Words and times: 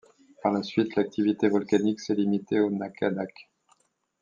Par 0.41 0.51
la 0.51 0.63
suite, 0.63 0.95
l'activité 0.95 1.47
volcanique 1.47 1.99
s'est 1.99 2.15
limitée 2.15 2.59
au 2.59 2.71
Naka-dake. 2.71 3.51